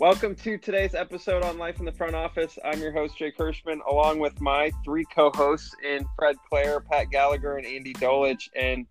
[0.00, 2.58] Welcome to today's episode on Life in the Front Office.
[2.64, 7.10] I'm your host, Jake Hirschman, along with my three co hosts in Fred Claire, Pat
[7.10, 8.48] Gallagher, and Andy Dolich.
[8.56, 8.86] And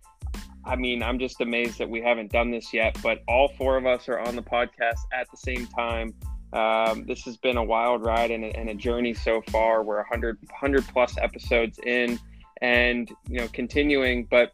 [0.65, 3.87] I mean, I'm just amazed that we haven't done this yet, but all four of
[3.87, 6.13] us are on the podcast at the same time.
[6.53, 9.81] Um, this has been a wild ride and a, and a journey so far.
[9.81, 12.19] We're 100, 100 plus episodes in
[12.61, 14.53] and, you know, continuing, but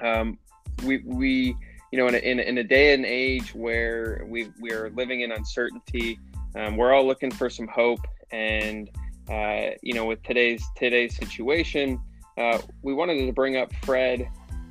[0.00, 0.38] um,
[0.84, 1.56] we, we,
[1.90, 5.22] you know, in a, in in a day and age where we we are living
[5.22, 6.18] in uncertainty,
[6.54, 8.00] um, we're all looking for some hope.
[8.30, 8.90] And
[9.30, 12.00] uh, you know, with today's today's situation,
[12.36, 14.28] uh, we wanted to bring up Fred,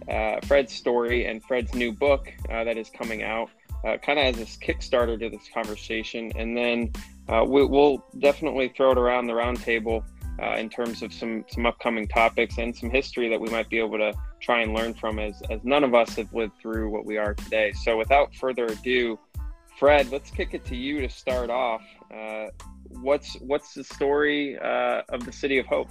[0.09, 3.49] uh, Fred's story and Fred's new book uh, that is coming out,
[3.84, 6.31] uh, kind of as this kickstarter to this conversation.
[6.36, 6.91] And then
[7.27, 10.03] uh, we, will definitely throw it around the roundtable
[10.58, 13.97] in terms of some some upcoming topics and some history that we might be able
[13.97, 17.17] to try and learn from as as none of us have lived through what we
[17.17, 17.71] are today.
[17.83, 19.19] So without further ado,
[19.77, 21.83] Fred, let's kick it to you to start off.
[22.13, 22.47] Uh,
[23.02, 25.89] what's what's the story uh, of the City of Hope?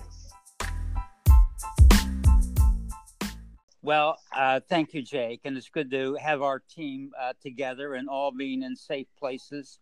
[3.83, 8.09] Well, uh, thank you, Jake, and it's good to have our team uh, together and
[8.09, 9.79] all being in safe places.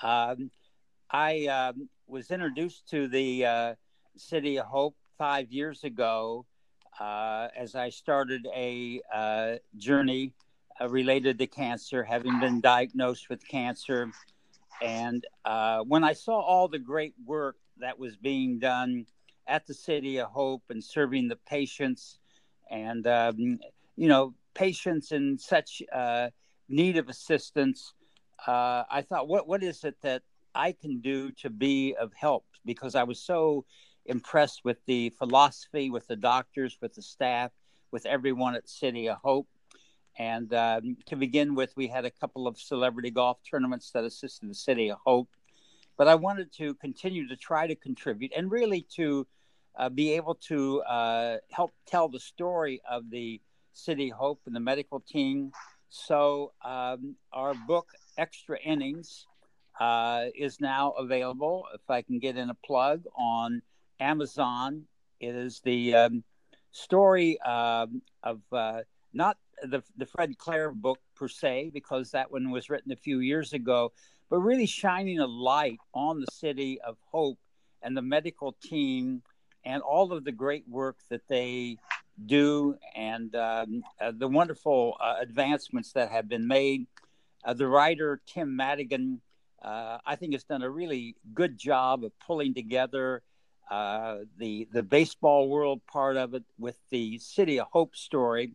[0.00, 0.52] Um,
[1.10, 3.74] I um, was introduced to the uh,
[4.16, 6.46] City of Hope five years ago
[7.00, 10.32] uh, as I started a uh, journey
[10.80, 14.10] uh, related to cancer, having been diagnosed with cancer.
[14.82, 19.06] And uh, when I saw all the great work that was being done
[19.46, 22.18] at the City of Hope and serving the patients,
[22.70, 23.58] and um,
[23.96, 26.30] you know, patients in such uh,
[26.68, 27.94] need of assistance,
[28.46, 30.22] I thought, what what is it that
[30.54, 32.44] I can do to be of help?
[32.64, 33.64] Because I was so
[34.06, 37.50] impressed with the philosophy, with the doctors, with the staff,
[37.90, 39.48] with everyone at City of Hope.
[40.18, 44.48] And um, to begin with, we had a couple of celebrity golf tournaments that assisted
[44.48, 45.28] the City of Hope.
[45.96, 49.26] But I wanted to continue to try to contribute and really to
[49.76, 53.40] uh, be able to uh, help tell the story of the
[53.72, 55.52] City of Hope and the medical team.
[55.88, 57.88] So, um, our book,
[58.18, 59.26] Extra Innings,
[59.80, 61.64] uh, is now available.
[61.74, 63.62] If I can get in a plug on
[64.00, 64.84] Amazon.
[65.20, 66.24] It is the um,
[66.72, 68.80] story um, of uh,
[69.12, 73.20] not the, the Fred Claire book per se, because that one was written a few
[73.20, 73.92] years ago,
[74.28, 77.38] but really shining a light on the city of Hope
[77.82, 79.22] and the medical team
[79.64, 81.78] and all of the great work that they
[82.26, 86.86] do and um, uh, the wonderful uh, advancements that have been made.
[87.44, 89.20] Uh, the writer, Tim Madigan,
[89.62, 93.22] uh, I think has done a really good job of pulling together
[93.70, 98.52] uh, the the baseball world part of it with the City of Hope story,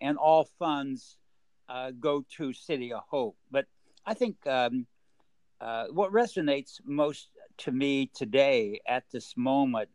[0.00, 1.16] and all funds
[1.68, 3.36] uh, go to City of Hope.
[3.50, 3.66] But
[4.06, 4.86] I think um,
[5.60, 7.28] uh, what resonates most
[7.58, 9.88] to me today at this moment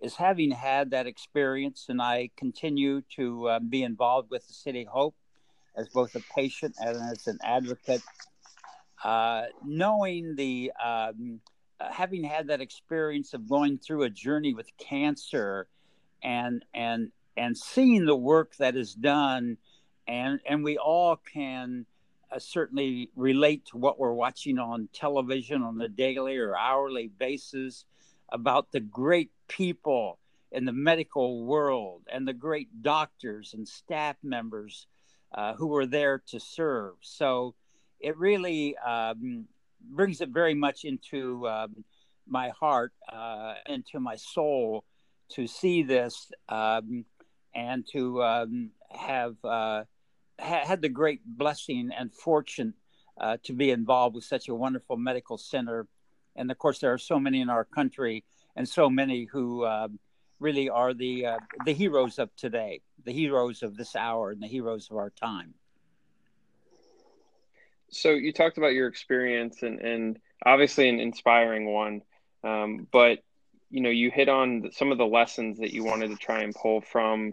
[0.00, 4.82] is having had that experience, and I continue to uh, be involved with the City
[4.82, 5.14] of Hope
[5.76, 8.02] as both a patient and as an advocate.
[9.04, 11.40] Uh, knowing the um,
[11.80, 15.66] having had that experience of going through a journey with cancer
[16.22, 19.56] and and and seeing the work that is done
[20.08, 21.86] and and we all can
[22.32, 27.84] uh, certainly relate to what we're watching on television on a daily or hourly basis
[28.30, 30.18] about the great people
[30.50, 34.86] in the medical world and the great doctors and staff members
[35.34, 36.94] uh, who were there to serve.
[37.00, 37.54] So
[38.00, 39.46] it really um,
[39.80, 41.84] brings it very much into um,
[42.26, 44.84] my heart, uh, into my soul,
[45.30, 47.04] to see this um,
[47.54, 49.84] and to um, have uh,
[50.38, 52.74] ha- had the great blessing and fortune
[53.20, 55.86] uh, to be involved with such a wonderful medical center.
[56.36, 59.98] And of course, there are so many in our country, and so many who um,
[60.38, 64.46] really are the uh, the heroes of today, the heroes of this hour, and the
[64.46, 65.54] heroes of our time
[67.90, 72.02] so you talked about your experience and, and obviously an inspiring one
[72.44, 73.20] um, but
[73.70, 76.54] you know you hit on some of the lessons that you wanted to try and
[76.54, 77.32] pull from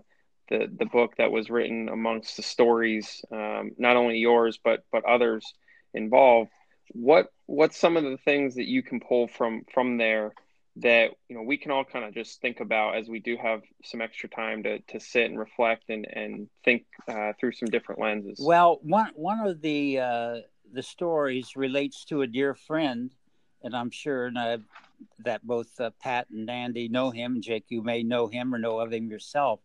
[0.50, 5.06] the the book that was written amongst the stories um, not only yours but but
[5.06, 5.54] others
[5.94, 6.52] involved.
[6.92, 10.34] What what's some of the things that you can pull from from there
[10.78, 13.62] that you know we can all kind of just think about as we do have
[13.84, 18.02] some extra time to to sit and reflect and and think uh, through some different
[18.02, 18.40] lenses.
[18.42, 20.36] Well, one one of the uh,
[20.72, 23.12] the stories relates to a dear friend,
[23.62, 24.58] and I'm sure uh,
[25.20, 27.42] that both uh, Pat and Andy know him.
[27.42, 29.60] Jake, you may know him or know of him yourself.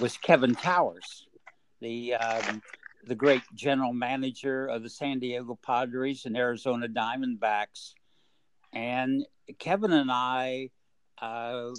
[0.00, 1.26] Was Kevin Towers,
[1.80, 2.62] the um,
[3.06, 7.94] the great general manager of the San Diego Padres and Arizona Diamondbacks.
[8.72, 9.26] And
[9.58, 10.70] Kevin and I
[11.20, 11.70] uh,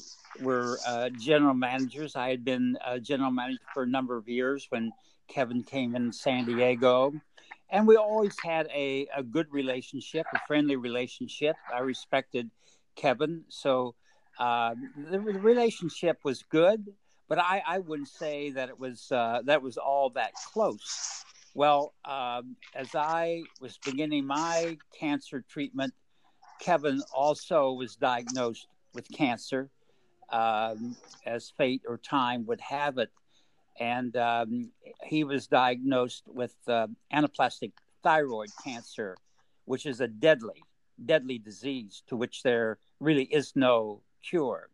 [0.41, 2.15] were uh, general managers.
[2.15, 4.91] I had been a general manager for a number of years when
[5.27, 7.13] Kevin came in San Diego.
[7.69, 11.55] And we always had a, a good relationship, a friendly relationship.
[11.73, 12.51] I respected
[12.95, 13.45] Kevin.
[13.47, 13.95] So
[14.37, 14.75] uh,
[15.09, 16.85] the, relationship was good,
[17.29, 21.23] but I, I wouldn't say that it was uh, that was all that close.
[21.53, 25.93] Well, um, as I was beginning my cancer treatment,
[26.61, 29.69] Kevin also was diagnosed with cancer,
[30.29, 33.09] um, as fate or time would have it.
[33.79, 34.71] And um,
[35.03, 37.71] he was diagnosed with uh, anaplastic
[38.03, 39.17] thyroid cancer,
[39.65, 40.63] which is a deadly,
[41.03, 44.69] deadly disease to which there really is no cure.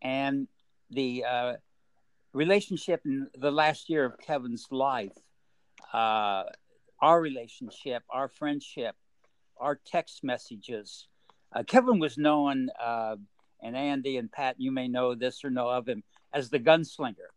[0.00, 0.48] And
[0.90, 1.52] the uh,
[2.32, 5.12] relationship in the last year of Kevin's life,
[5.92, 6.44] uh,
[7.00, 8.96] our relationship, our friendship,
[9.62, 11.06] our text messages.
[11.54, 13.16] Uh, Kevin was known uh,
[13.62, 17.30] and Andy and Pat, you may know this or know of him as the gunslinger.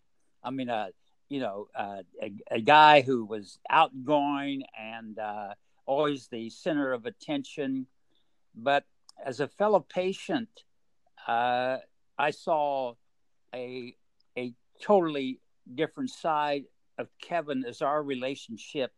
[0.44, 0.88] I mean, uh,
[1.30, 5.54] you know, uh, a, a, guy who was outgoing and uh,
[5.86, 7.88] always the center of attention.
[8.56, 8.86] But
[9.24, 10.50] as a fellow patient,
[11.28, 11.78] uh,
[12.18, 12.94] I saw
[13.54, 13.96] a
[14.38, 15.40] a totally
[15.74, 16.66] different side
[16.98, 18.92] of Kevin as our relationship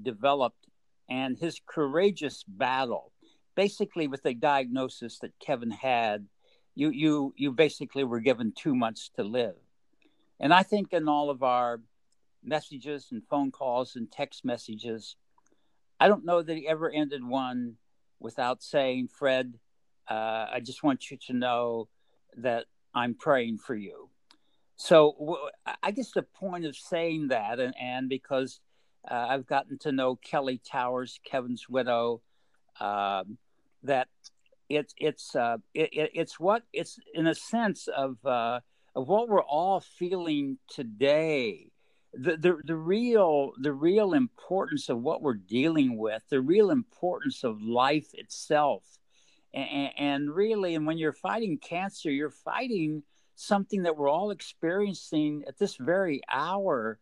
[0.00, 0.66] developed
[1.10, 3.12] and his courageous battle,
[3.56, 6.26] basically with the diagnosis that Kevin had
[6.74, 9.56] you you you basically were given two months to live.
[10.38, 11.80] And i think in all of our
[12.42, 15.16] messages and phone calls and text messages
[15.98, 17.76] i don't know that he ever ended one
[18.18, 19.52] without saying fred
[20.08, 21.88] uh, i just want you to know
[22.38, 22.64] that
[22.94, 24.08] i'm praying for you.
[24.76, 25.36] So
[25.82, 28.60] i guess the point of saying that and, and because
[29.08, 32.20] uh, i've gotten to know kelly towers kevin's widow
[32.80, 33.38] um,
[33.82, 34.08] that
[34.70, 38.60] it's it's uh, it, it's what it's in a sense of uh,
[38.94, 41.70] of what we're all feeling today.
[42.12, 47.44] The, the the real the real importance of what we're dealing with, the real importance
[47.44, 48.82] of life itself,
[49.54, 53.04] and, and really, and when you're fighting cancer, you're fighting
[53.36, 56.98] something that we're all experiencing at this very hour,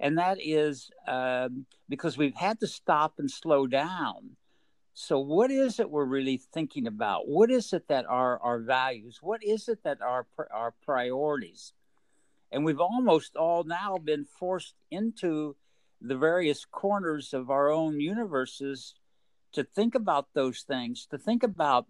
[0.00, 4.36] and that is um, because we've had to stop and slow down
[5.02, 7.26] so, what is it we're really thinking about?
[7.26, 9.20] What is it that are our values?
[9.22, 11.72] What is it that are our priorities?
[12.52, 15.56] And we've almost all now been forced into
[16.02, 18.94] the various corners of our own universes
[19.52, 21.86] to think about those things, to think about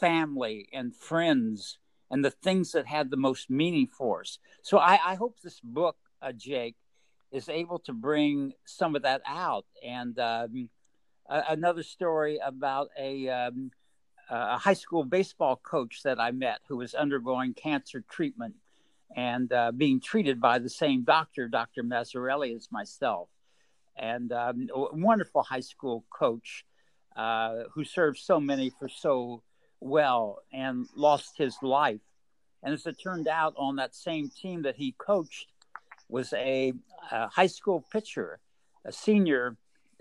[0.00, 1.78] family and friends
[2.10, 4.38] and the things that had the most meaning for us.
[4.60, 6.76] So, I, I hope this book, uh, Jake,
[7.32, 10.18] is able to bring some of that out and.
[10.18, 10.68] Um,
[11.28, 13.70] another story about a, um,
[14.30, 18.54] a high school baseball coach that I met who was undergoing cancer treatment
[19.14, 21.82] and uh, being treated by the same doctor, Dr.
[21.82, 23.28] Mazzarelli, as myself.
[23.96, 26.64] And um, a wonderful high school coach
[27.16, 29.42] uh, who served so many for so
[29.80, 32.00] well and lost his life.
[32.62, 35.46] And as it turned out, on that same team that he coached
[36.08, 36.72] was a,
[37.10, 38.38] a high school pitcher,
[38.84, 39.56] a senior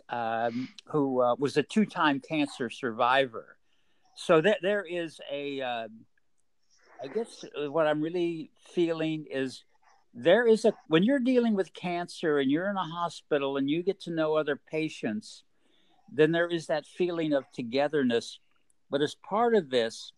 [0.09, 3.57] um, who uh, was a two-time cancer survivor.
[4.15, 5.87] So that there is a, uh,
[7.03, 9.63] I guess uh, what I'm really feeling is
[10.13, 13.83] there is a when you're dealing with cancer and you're in a hospital and you
[13.83, 15.43] get to know other patients,
[16.11, 18.39] then there is that feeling of togetherness.
[18.89, 20.13] But as part of this,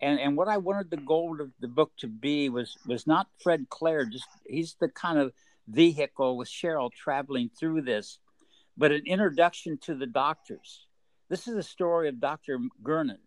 [0.00, 3.28] and and what I wanted the goal of the book to be was was not
[3.42, 5.32] Fred Claire, just he's the kind of
[5.66, 8.18] vehicle with Cheryl traveling through this
[8.78, 10.86] but an introduction to the doctors.
[11.28, 12.60] This is a story of Dr.
[12.86, 13.18] Gernon,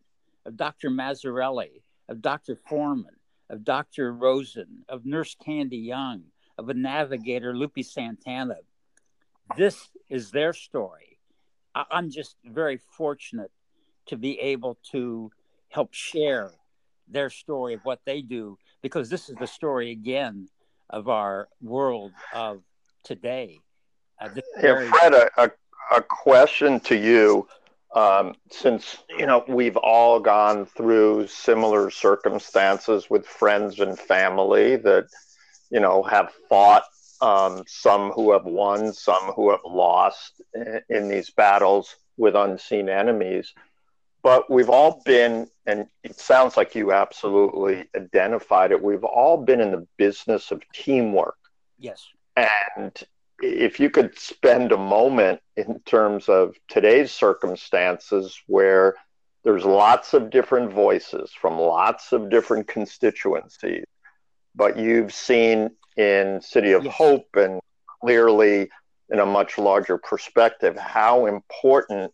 [0.46, 0.90] of Dr.
[0.90, 2.56] Mazzarelli, of Dr.
[2.56, 3.18] Foreman,
[3.50, 4.14] of Dr.
[4.14, 6.24] Rosen, of Nurse Candy Young,
[6.58, 8.56] of a navigator, Lupe Santana.
[9.58, 11.20] This is their story.
[11.76, 13.52] I'm just very fortunate
[14.06, 15.32] to be able to
[15.68, 16.52] help share
[17.08, 20.48] their story of what they do because this is the story again
[20.90, 22.62] of our world of
[23.04, 23.60] today
[24.22, 24.30] uh,
[24.62, 25.52] yeah, Fred, a, a,
[25.98, 27.48] a, question to you.
[27.96, 35.08] Um, since you know we've all gone through similar circumstances with friends and family that
[35.72, 36.84] you know have fought,
[37.20, 42.88] um, some who have won, some who have lost in, in these battles with unseen
[42.88, 43.54] enemies.
[44.24, 48.82] But we've all been, and it sounds like you absolutely identified it.
[48.82, 51.38] We've all been in the business of teamwork.
[51.80, 52.08] Yes.
[52.36, 53.04] And
[53.42, 58.96] if you could spend a moment in terms of today's circumstances where
[59.44, 63.86] there's lots of different voices from lots of different constituencies,
[64.54, 66.94] but you've seen in City of yes.
[66.94, 67.60] Hope and
[68.02, 68.70] clearly
[69.10, 72.14] in a much larger perspective how important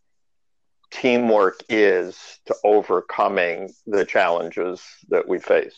[0.92, 5.76] teamwork is to overcoming the challenges that we face.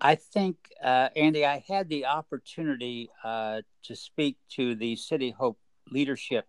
[0.00, 5.58] I think, uh, Andy, I had the opportunity uh, to speak to the City Hope
[5.90, 6.46] Leadership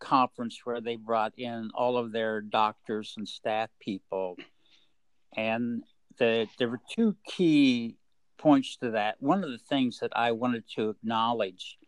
[0.00, 4.36] Conference where they brought in all of their doctors and staff people.
[5.36, 5.84] And
[6.18, 7.96] the, there were two key
[8.38, 9.16] points to that.
[9.20, 11.78] One of the things that I wanted to acknowledge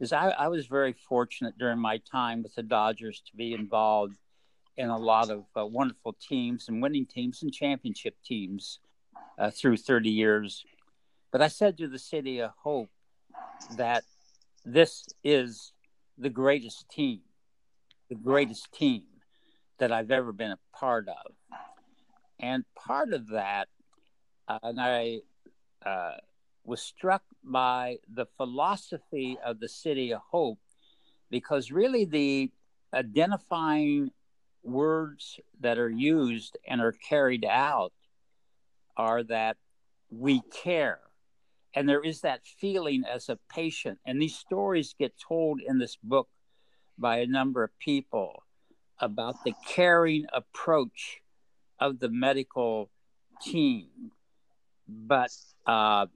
[0.00, 4.16] is I, I was very fortunate during my time with the Dodgers to be involved
[4.76, 8.78] in a lot of uh, wonderful teams and winning teams and championship teams
[9.38, 10.64] uh, through 30 years.
[11.32, 12.90] But I said to the City of Hope
[13.76, 14.04] that
[14.64, 15.72] this is
[16.18, 17.20] the greatest team,
[18.08, 19.04] the greatest team
[19.78, 21.32] that I've ever been a part of.
[22.38, 23.68] And part of that,
[24.48, 25.20] uh, and I
[25.84, 26.16] uh,
[26.64, 30.58] was struck by the philosophy of the City of Hope
[31.30, 32.50] because really the
[32.94, 34.10] identifying
[34.66, 37.92] words that are used and are carried out
[38.96, 39.56] are that
[40.10, 41.00] we care.
[41.74, 43.98] And there is that feeling as a patient.
[44.06, 46.28] And these stories get told in this book
[46.98, 48.42] by a number of people
[48.98, 51.20] about the caring approach
[51.78, 52.90] of the medical
[53.42, 54.10] team.
[54.88, 55.30] But
[55.66, 56.06] uh,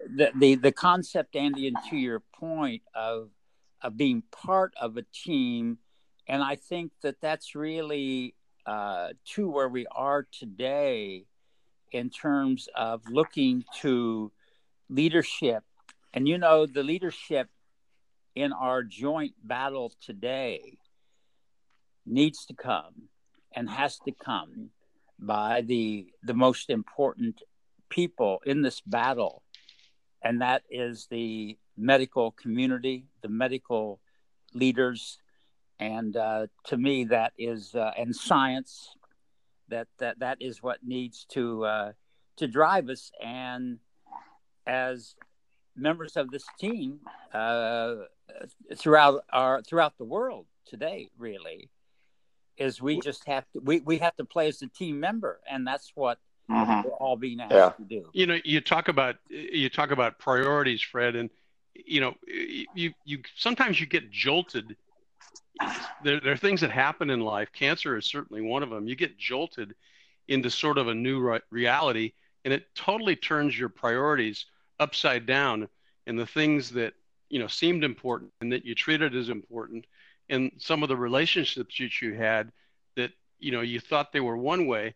[0.00, 3.28] the, the, the concept, Andy, and to your point of,
[3.82, 5.78] of being part of a team,
[6.26, 8.34] and I think that that's really
[8.66, 11.26] uh, to where we are today
[11.92, 14.32] in terms of looking to
[14.88, 15.62] leadership.
[16.12, 17.48] And you know, the leadership
[18.34, 20.78] in our joint battle today
[22.06, 23.08] needs to come
[23.54, 24.70] and has to come
[25.18, 27.40] by the the most important
[27.88, 29.42] people in this battle
[30.22, 34.00] and that is the medical community the medical
[34.52, 35.18] leaders
[35.78, 38.94] and uh, to me that is uh, and science
[39.68, 41.92] that that that is what needs to uh,
[42.36, 43.10] to drive us.
[43.22, 43.78] And
[44.66, 45.14] as
[45.76, 47.00] members of this team
[47.32, 47.94] uh,
[48.76, 51.70] throughout our throughout the world today, really,
[52.56, 55.66] is we just have to we, we have to play as a team member, and
[55.66, 56.18] that's what
[56.50, 56.88] mm-hmm.
[56.88, 57.70] we're all being asked yeah.
[57.70, 58.10] to do.
[58.12, 61.30] You know, you talk about you talk about priorities, Fred, and
[61.74, 64.76] you know, you you sometimes you get jolted
[66.02, 67.50] there, there are things that happen in life.
[67.52, 68.88] Cancer is certainly one of them.
[68.88, 69.74] You get jolted
[70.28, 72.12] into sort of a new re- reality,
[72.44, 74.46] and it totally turns your priorities
[74.78, 75.68] upside down.
[76.06, 76.94] And the things that
[77.30, 79.86] you know seemed important and that you treated as important,
[80.28, 82.52] and some of the relationships that you had
[82.96, 84.94] that you know you thought they were one way,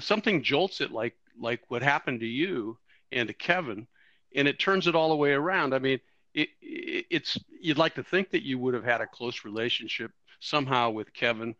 [0.00, 2.78] something jolts it like like what happened to you
[3.12, 3.86] and to Kevin,
[4.34, 5.74] and it turns it all the way around.
[5.74, 6.00] I mean,
[6.38, 10.12] it, it, it's you'd like to think that you would have had a close relationship
[10.40, 11.54] somehow with Kevin.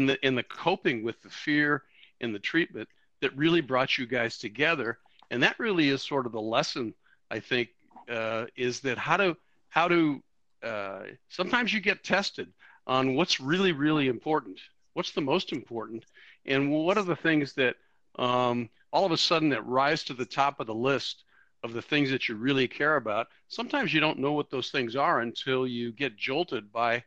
[0.00, 1.82] In the, in the coping with the fear
[2.22, 2.88] and the treatment
[3.20, 4.98] that really brought you guys together,
[5.30, 6.94] and that really is sort of the lesson
[7.30, 7.68] I think
[8.08, 9.36] uh, is that how to
[9.68, 10.22] how to
[10.62, 12.48] uh, sometimes you get tested
[12.86, 14.58] on what's really really important,
[14.94, 16.04] what's the most important,
[16.46, 17.76] and what are the things that
[18.20, 21.24] um, all of a sudden that rise to the top of the list
[21.64, 23.26] of the things that you really care about.
[23.48, 27.02] Sometimes you don't know what those things are until you get jolted by,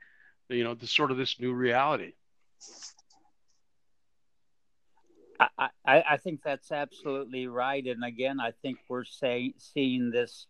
[0.50, 2.14] you know, the sort of this new reality.
[5.40, 7.86] I, I, I think that's absolutely right.
[7.86, 10.48] And again, I think we're seeing this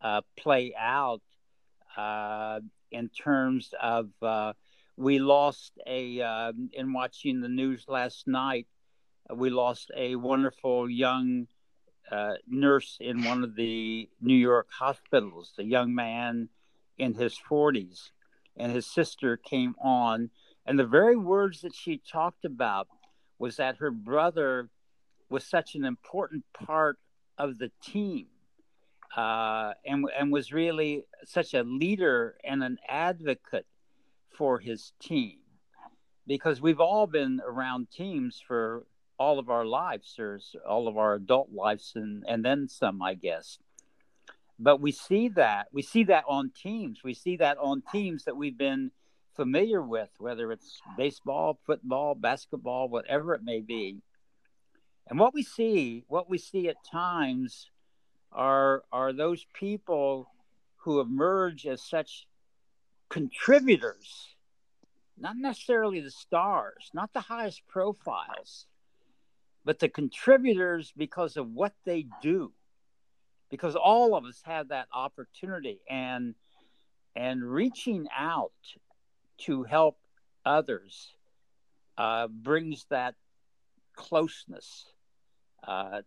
[0.00, 1.22] uh, play out
[1.96, 4.52] uh, in terms of uh,
[4.96, 8.66] we lost a, uh, in watching the news last night,
[9.34, 11.46] we lost a wonderful young
[12.10, 16.48] uh, nurse in one of the New York hospitals, a young man
[16.98, 18.10] in his 40s.
[18.56, 20.30] And his sister came on,
[20.66, 22.88] and the very words that she talked about
[23.38, 24.68] was that her brother
[25.30, 26.98] was such an important part
[27.38, 28.26] of the team
[29.16, 33.66] uh, and, and was really such a leader and an advocate
[34.36, 35.38] for his team
[36.26, 38.84] because we've all been around teams for
[39.22, 43.14] all of our lives, or all of our adult lives, and and then some, I
[43.14, 43.58] guess.
[44.58, 47.04] But we see that we see that on teams.
[47.04, 48.90] We see that on teams that we've been
[49.36, 54.02] familiar with, whether it's baseball, football, basketball, whatever it may be.
[55.08, 57.70] And what we see, what we see at times
[58.32, 60.26] are are those people
[60.78, 62.26] who emerge as such
[63.08, 64.34] contributors,
[65.16, 68.66] not necessarily the stars, not the highest profiles,
[69.64, 72.52] but the contributors because of what they do.
[73.50, 76.34] Because all of us have that opportunity and
[77.14, 78.52] and reaching out
[79.38, 79.98] to help
[80.46, 81.12] others
[81.98, 83.14] uh, brings that
[83.94, 84.86] closeness
[85.66, 86.00] uh,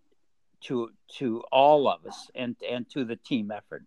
[0.62, 3.84] to to all of us and and to the team effort.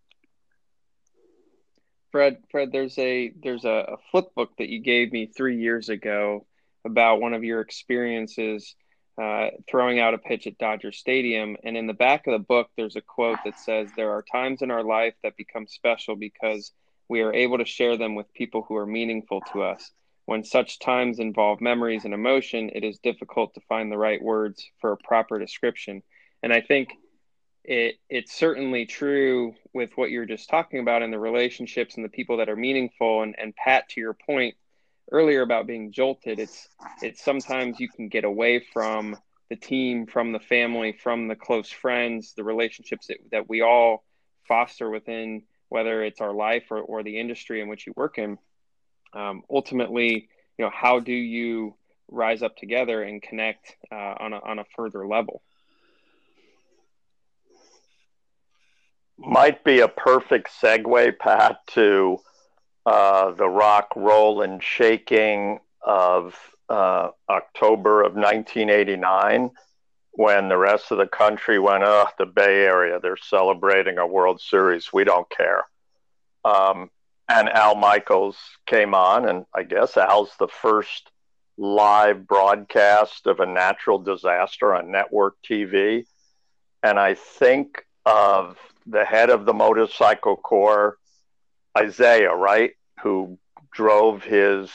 [2.11, 6.47] Fred, Fred, there's a there's a, flip book that you gave me three years ago
[6.85, 8.75] about one of your experiences
[9.21, 12.71] uh, throwing out a pitch at Dodger Stadium, and in the back of the book,
[12.77, 16.73] there's a quote that says, "There are times in our life that become special because
[17.09, 19.91] we are able to share them with people who are meaningful to us."
[20.27, 24.71] When such times involve memories and emotion, it is difficult to find the right words
[24.79, 26.03] for a proper description.
[26.43, 26.91] And I think
[27.65, 32.11] it it's certainly true with what you're just talking about in the relationships and the
[32.11, 33.23] people that are meaningful.
[33.23, 34.55] And, and Pat, to your point
[35.11, 36.69] earlier about being jolted, it's
[37.03, 39.17] it's sometimes you can get away from
[39.51, 44.05] the team, from the family, from the close friends, the relationships that, that we all
[44.47, 48.39] foster within whether it's our life or, or the industry in which you work in
[49.13, 51.75] um, ultimately, you know, how do you
[52.11, 55.43] rise up together and connect uh, on, a, on a further level?
[59.19, 62.19] Might be a perfect segue, Pat, to
[62.89, 66.35] uh, the rock, roll, and shaking of
[66.71, 69.51] uh, October of 1989
[70.13, 74.41] when the rest of the country went, oh, the Bay Area, they're celebrating a World
[74.41, 74.91] Series.
[74.91, 75.65] We don't care.
[76.47, 76.91] Um,
[77.29, 81.11] and Al Michaels came on, and I guess Al's the first
[81.59, 86.07] live broadcast of a natural disaster on network TV.
[86.83, 90.97] And I think of the head of the motorcycle corps,
[91.77, 93.39] Isaiah, right, who
[93.73, 94.71] drove his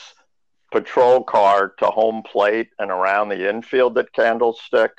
[0.72, 4.90] patrol car to home plate and around the infield at Candlestick.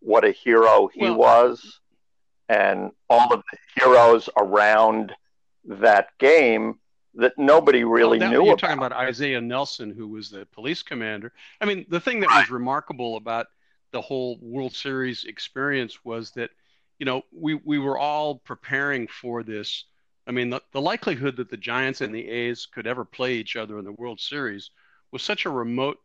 [0.00, 1.80] What a hero he well, was.
[2.48, 5.12] And all of the heroes around
[5.64, 6.78] that game
[7.14, 8.58] that nobody really well, that, knew you're about.
[8.60, 11.32] talking about Isaiah Nelson, who was the police commander.
[11.60, 13.46] I mean, the thing that was remarkable about
[13.92, 16.50] the whole World Series experience was that,
[16.98, 19.84] you know, we, we were all preparing for this.
[20.30, 23.56] I mean, the, the likelihood that the Giants and the A's could ever play each
[23.56, 24.70] other in the World Series
[25.10, 25.98] was such a remote,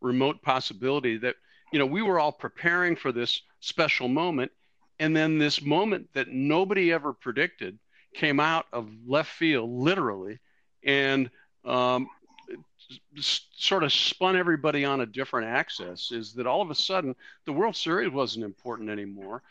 [0.00, 1.36] remote possibility that,
[1.72, 4.50] you know, we were all preparing for this special moment.
[4.98, 7.78] And then this moment that nobody ever predicted–
[8.14, 10.38] came out of left field, literally,
[10.84, 11.30] and
[11.64, 12.08] um,
[13.16, 16.12] sort of spun everybody on a different axis.
[16.12, 17.14] Is that all of a sudden
[17.46, 19.42] the World Series wasn't important anymore?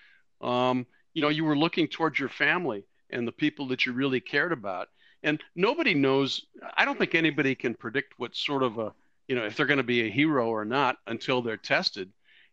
[0.42, 4.20] Um, you know, you were looking towards your family and the people that you really
[4.20, 4.90] cared about.
[5.24, 6.46] And nobody knows.
[6.78, 8.94] I don't think anybody can predict what sort of a
[9.28, 12.12] you know if they're going to be a hero or not until they're tested.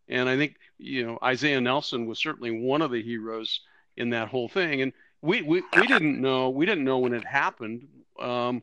[0.08, 3.60] And I think you know Isaiah Nelson was certainly one of the heroes
[3.96, 4.82] in that whole thing.
[4.82, 7.88] And we, we, we didn't know we didn't know when it happened
[8.20, 8.62] um,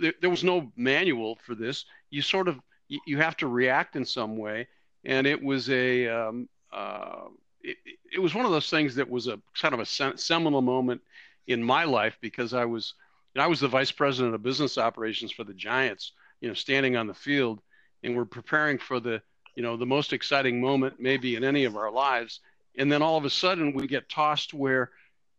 [0.00, 4.04] there, there, was no manual for this you sort of you, have to react in
[4.04, 4.66] some way
[5.04, 7.26] and it was a um, uh,
[7.62, 7.76] it,
[8.14, 11.00] it, was one of those things that was a kind of a seminal moment
[11.46, 12.94] in my life because I was
[13.34, 16.54] you know, I was the vice president of business operations for the Giants you know
[16.54, 17.60] standing on the field
[18.02, 19.22] and we're preparing for the
[19.54, 22.40] you know the most exciting moment maybe in any of our lives
[22.76, 24.90] and then all of a sudden we get tossed where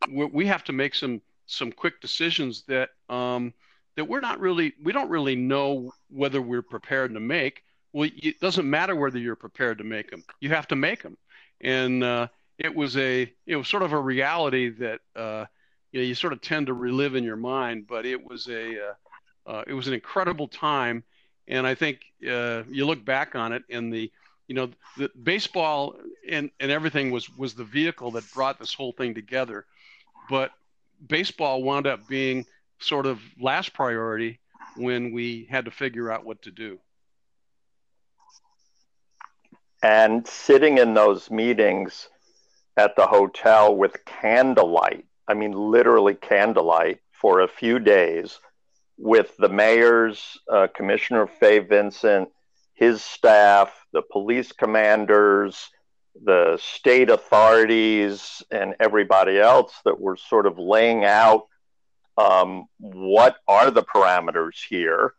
[0.08, 3.52] we have to make some some quick decisions that um,
[3.96, 7.62] that we're not really we don't really know whether we're prepared to make.
[7.92, 11.16] Well, it doesn't matter whether you're prepared to make them; you have to make them.
[11.62, 15.46] And uh, it was a it was sort of a reality that uh,
[15.92, 17.86] you know you sort of tend to relive in your mind.
[17.88, 18.94] But it was a uh,
[19.46, 21.04] uh it was an incredible time,
[21.48, 24.10] and I think uh, you look back on it and the
[24.52, 25.96] you know the baseball
[26.28, 29.64] and, and everything was was the vehicle that brought this whole thing together
[30.28, 30.50] but
[31.08, 32.44] baseball wound up being
[32.78, 34.38] sort of last priority
[34.76, 36.78] when we had to figure out what to do
[39.82, 42.08] and sitting in those meetings
[42.76, 48.38] at the hotel with candlelight i mean literally candlelight for a few days
[48.98, 52.28] with the mayors uh, commissioner fay vincent
[52.74, 55.70] his staff the police commanders,
[56.24, 61.46] the state authorities, and everybody else that were sort of laying out
[62.18, 65.14] um, what are the parameters here.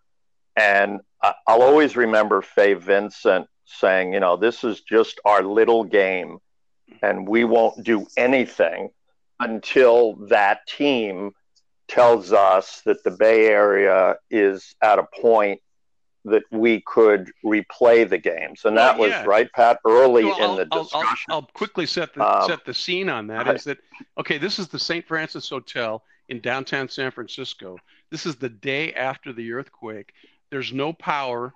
[0.56, 6.40] And I'll always remember Fay Vincent saying, you know, this is just our little game.
[7.02, 8.90] and we won't do anything
[9.40, 11.32] until that team
[11.88, 15.60] tells us that the Bay Area is at a point
[16.26, 19.20] that we could replay the games, and that well, yeah.
[19.20, 21.18] was right, Pat, early well, in the discussion.
[21.28, 23.48] I'll, I'll, I'll quickly set the um, set the scene on that.
[23.54, 23.80] Is that
[24.18, 24.38] okay?
[24.38, 25.06] This is the St.
[25.06, 27.78] Francis Hotel in downtown San Francisco.
[28.10, 30.14] This is the day after the earthquake.
[30.50, 31.54] There's no power.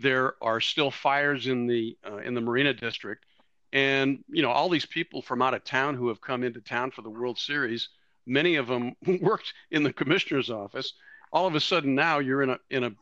[0.00, 3.24] There are still fires in the uh, in the Marina District,
[3.72, 6.92] and you know all these people from out of town who have come into town
[6.92, 7.88] for the World Series.
[8.24, 10.92] Many of them worked in the commissioner's office.
[11.32, 12.92] All of a sudden now you're in a in a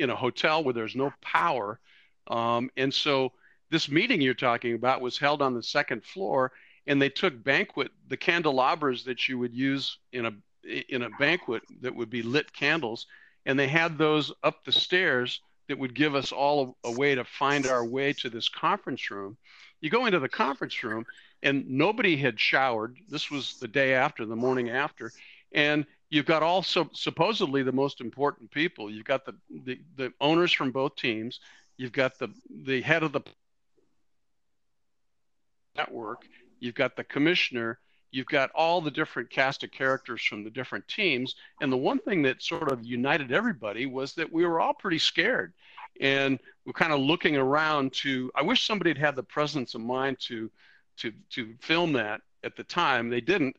[0.00, 1.78] in a hotel where there's no power.
[2.26, 3.32] Um, and so
[3.70, 6.50] this meeting you're talking about was held on the second floor,
[6.86, 10.32] and they took banquet the candelabras that you would use in a
[10.88, 13.06] in a banquet that would be lit candles,
[13.46, 17.14] and they had those up the stairs that would give us all a, a way
[17.14, 19.36] to find our way to this conference room.
[19.80, 21.06] You go into the conference room,
[21.42, 22.98] and nobody had showered.
[23.08, 25.12] This was the day after, the morning after,
[25.52, 28.90] and you've got also supposedly the most important people.
[28.90, 31.38] You've got the, the, the owners from both teams.
[31.76, 32.28] You've got the,
[32.64, 33.22] the head of the
[35.76, 36.26] network.
[36.58, 37.78] You've got the commissioner.
[38.10, 41.36] You've got all the different cast of characters from the different teams.
[41.60, 44.98] And the one thing that sort of united everybody was that we were all pretty
[44.98, 45.52] scared.
[46.00, 49.80] And we're kind of looking around to, I wish somebody had had the presence of
[49.80, 50.50] mind to,
[50.98, 53.10] to, to film that at the time.
[53.10, 53.56] They didn't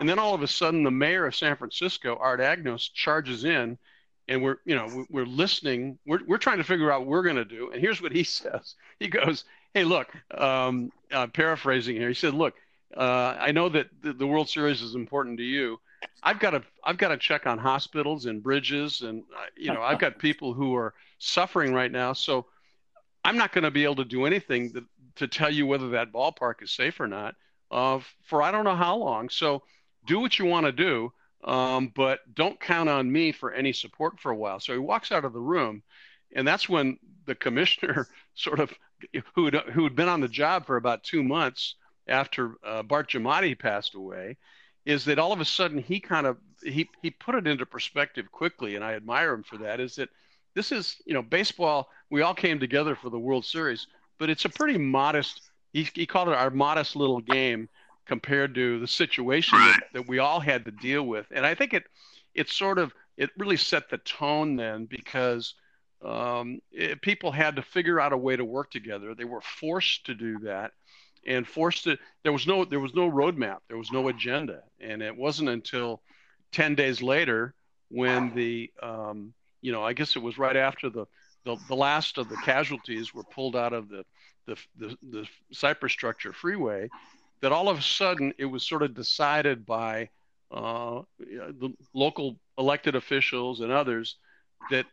[0.00, 3.78] and then all of a sudden, the mayor of San Francisco, Art Agnos, charges in,
[4.28, 5.98] and we're, you know, we're listening.
[6.06, 7.70] We're, we're trying to figure out what we're going to do.
[7.70, 8.74] And here's what he says.
[8.98, 12.08] He goes, "Hey, look, um, uh, paraphrasing here.
[12.08, 12.54] He said, look,
[12.96, 15.80] uh, I know that the, the, World Series is important to you.
[16.22, 19.82] I've got to, I've got to check on hospitals and bridges, and uh, you know,
[19.82, 22.12] I've got people who are suffering right now.
[22.12, 22.46] So
[23.24, 24.84] I'm not going to be able to do anything that,
[25.16, 27.34] to tell you whether that ballpark is safe or not
[27.70, 29.28] uh, for I don't know how long.
[29.28, 29.62] So."
[30.06, 31.12] do what you want to do,
[31.44, 34.60] um, but don't count on me for any support for a while.
[34.60, 35.82] So he walks out of the room,
[36.34, 38.72] and that's when the commissioner, sort of,
[39.34, 41.74] who who had been on the job for about two months
[42.06, 44.36] after uh, Bart Giamatti passed away,
[44.84, 48.30] is that all of a sudden he kind of he he put it into perspective
[48.32, 49.80] quickly, and I admire him for that.
[49.80, 50.08] Is that
[50.54, 51.88] this is you know baseball?
[52.10, 53.86] We all came together for the World Series,
[54.18, 55.40] but it's a pretty modest.
[55.72, 57.68] He, he called it our modest little game
[58.04, 61.26] compared to the situation that, that we all had to deal with.
[61.30, 61.84] And I think it
[62.34, 65.54] it sort of it really set the tone then because
[66.04, 69.14] um, it, people had to figure out a way to work together.
[69.14, 70.72] They were forced to do that,
[71.26, 71.98] and forced to.
[72.22, 73.58] There was no there was no roadmap.
[73.68, 76.02] There was no agenda, and it wasn't until
[76.50, 77.54] ten days later
[77.88, 81.06] when the um, you know I guess it was right after the,
[81.44, 84.04] the the last of the casualties were pulled out of the
[84.46, 86.88] the the, the Cypress Structure Freeway
[87.40, 90.08] that all of a sudden it was sort of decided by
[90.50, 94.16] uh, the local elected officials and others
[94.70, 94.86] that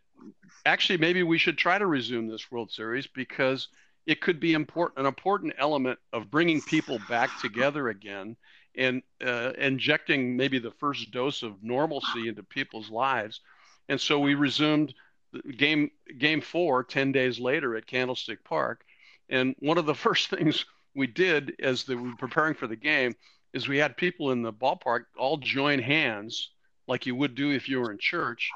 [0.66, 3.68] actually maybe we should try to resume this World Series because
[4.06, 8.36] it could be important, an important element of bringing people back together again
[8.76, 13.42] and uh, injecting maybe the first dose of normalcy into people's lives.
[13.88, 14.94] And so we resumed
[15.58, 18.84] game game four 10 days later at Candlestick Park.
[19.30, 23.16] And one of the first things we did as we were preparing for the game
[23.54, 26.52] is we had people in the ballpark all join hands
[26.88, 28.52] like you would do if you were in church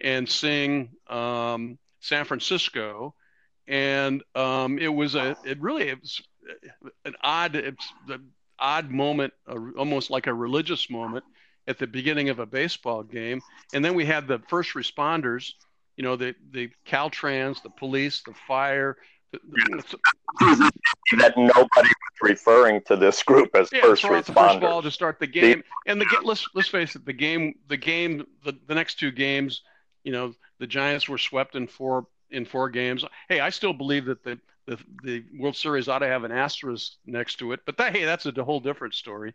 [0.00, 3.14] and sing um, San Francisco.
[3.68, 6.20] And um, it was a, it really, it was
[7.04, 8.20] an odd, it's the
[8.58, 9.32] odd moment,
[9.78, 11.24] almost like a religious moment
[11.68, 13.40] at the beginning of a baseball game.
[13.72, 15.52] And then we had the first responders,
[15.96, 18.96] you know, the, the Caltrans, the police, the fire,
[20.40, 24.26] that nobody was referring to this group as yeah, first responders.
[24.26, 27.54] The first ball to start the game, and the let's let's face it, the game,
[27.68, 29.62] the game, the, the next two games,
[30.04, 33.04] you know, the Giants were swept in four in four games.
[33.28, 36.92] Hey, I still believe that the the, the World Series ought to have an asterisk
[37.04, 39.34] next to it, but that hey, that's a whole different story.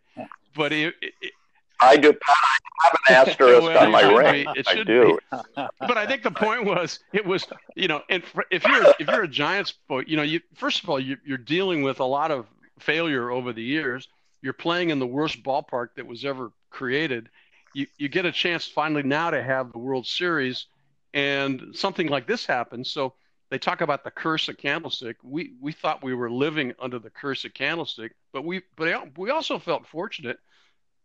[0.54, 1.32] But it, it,
[1.80, 2.12] I do.
[2.28, 4.46] I have an asterisk well, on my ring.
[4.54, 5.18] Be, I do.
[5.30, 9.24] but I think the point was, it was, you know, and if you're if you're
[9.24, 9.74] a Giants,
[10.06, 12.46] you know, you first of all, you, you're dealing with a lot of
[12.78, 14.08] failure over the years.
[14.40, 17.28] You're playing in the worst ballpark that was ever created.
[17.74, 20.66] You you get a chance finally now to have the World Series,
[21.14, 22.90] and something like this happens.
[22.90, 23.14] So
[23.50, 25.16] they talk about the curse of Candlestick.
[25.22, 29.30] We we thought we were living under the curse of Candlestick, but we but we
[29.30, 30.38] also felt fortunate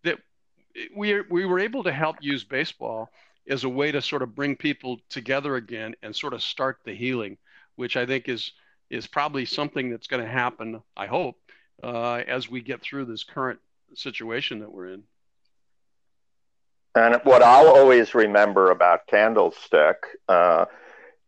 [0.03, 0.19] that
[0.95, 3.09] we we were able to help use baseball
[3.47, 6.93] as a way to sort of bring people together again and sort of start the
[6.93, 7.37] healing,
[7.75, 8.51] which I think is
[8.89, 10.81] is probably something that's going to happen.
[10.95, 11.37] I hope
[11.81, 13.59] uh, as we get through this current
[13.95, 15.03] situation that we're in.
[16.95, 19.97] And what I'll always remember about Candlestick
[20.29, 20.65] uh,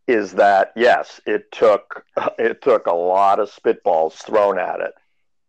[0.06, 2.04] is that yes, it took
[2.38, 4.92] it took a lot of spitballs thrown at it,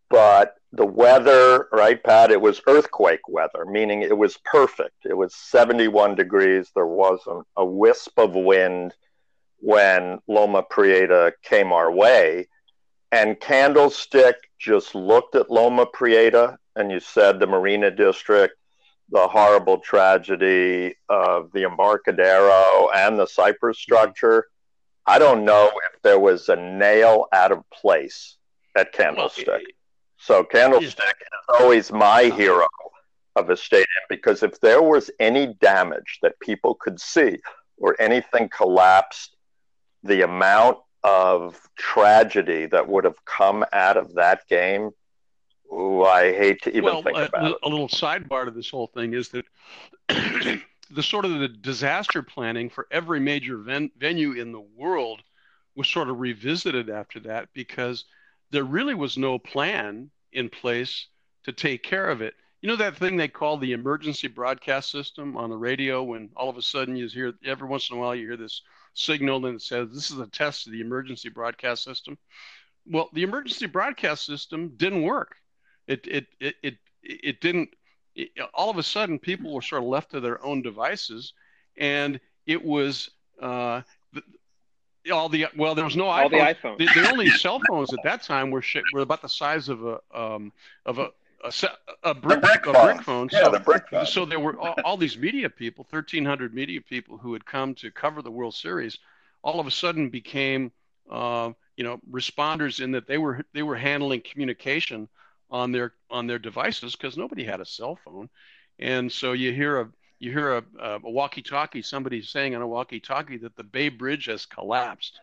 [0.10, 2.32] but the weather, right, Pat?
[2.32, 5.06] It was earthquake weather, meaning it was perfect.
[5.06, 6.72] It was 71 degrees.
[6.76, 8.94] There wasn't a wisp of wind
[9.60, 12.48] when Loma Prieta came our way.
[13.12, 18.54] And Candlestick just looked at Loma Prieta and you said the Marina District,
[19.10, 24.48] the horrible tragedy of the Embarcadero and the Cypress structure.
[25.06, 28.38] I don't know if there was a nail out of place
[28.76, 29.48] at Candlestick.
[29.48, 29.62] Well,
[30.18, 32.68] so Candlestick is always my hero
[33.36, 37.38] of a stadium because if there was any damage that people could see
[37.78, 39.38] or anything collapsed,
[40.04, 44.90] the amount of tragedy that would have come out of that game,
[45.72, 47.58] ooh, I hate to even well, think about uh, it.
[47.64, 49.46] A little sidebar to this whole thing is that
[50.92, 55.22] the sort of the disaster planning for every major ven- venue in the world
[55.76, 58.06] was sort of revisited after that because
[58.52, 61.08] there really was no plan in place
[61.44, 62.34] to take care of it.
[62.62, 66.50] You know that thing they call the emergency broadcast system on the radio when all
[66.50, 68.62] of a sudden you hear every once in a while you hear this
[68.94, 72.18] signal and it says this is a test of the emergency broadcast system.
[72.88, 75.36] Well, the emergency broadcast system didn't work.
[75.88, 77.70] It it it it, it didn't
[78.16, 81.34] it, all of a sudden people were sort of left to their own devices
[81.78, 83.10] and it was
[83.42, 83.82] uh,
[85.12, 86.32] all the well, there was no all iPhones.
[86.32, 86.78] the iPhones.
[86.80, 89.86] The, the, only cell phones at that time were sh- were about the size of
[89.86, 90.52] a um,
[90.86, 91.10] of a
[91.44, 91.52] a,
[92.04, 93.30] a brick, brick a brick phone.
[93.32, 94.06] Yeah, so, the brick phone.
[94.06, 97.92] so there were all, all, these media people, 1,300 media people who had come to
[97.92, 98.98] cover the World Series,
[99.44, 100.72] all of a sudden became,
[101.12, 105.08] uh, you know, responders in that they were they were handling communication
[105.50, 108.30] on their on their devices because nobody had a cell phone,
[108.80, 113.38] and so you hear a you hear a, a walkie-talkie, somebody saying on a walkie-talkie
[113.38, 115.20] that the Bay Bridge has collapsed.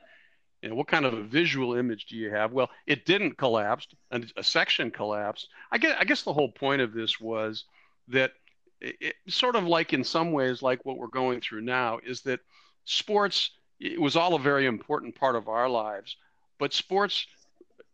[0.62, 2.52] You know, what kind of a visual image do you have?
[2.52, 5.48] Well, it didn't collapse, and a section collapsed.
[5.72, 7.64] I guess, I guess the whole point of this was
[8.08, 8.32] that
[8.80, 12.40] it, sort of like in some ways, like what we're going through now, is that
[12.84, 16.16] sports it was all a very important part of our lives,
[16.58, 17.26] but sports,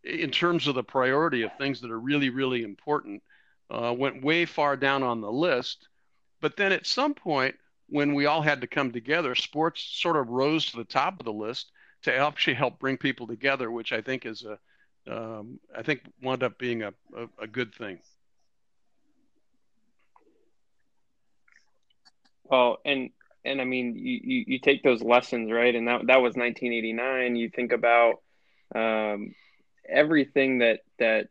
[0.05, 3.23] in terms of the priority of things that are really, really important,
[3.71, 5.89] uh, went way far down on the list
[6.41, 7.55] but then at some point,
[7.89, 11.27] when we all had to come together, sports sort of rose to the top of
[11.27, 11.71] the list
[12.03, 14.59] to actually help bring people together, which I think is a,
[15.11, 17.99] um, I think wound up being a, a, a good thing.
[22.45, 23.11] Well, and
[23.45, 25.75] and I mean, you, you, you, take those lessons, right?
[25.75, 27.37] And that that was 1989.
[27.37, 28.23] You think about
[28.75, 29.35] um,
[29.91, 31.29] everything that that